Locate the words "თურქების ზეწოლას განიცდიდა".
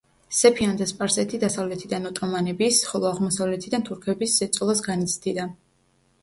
3.91-5.47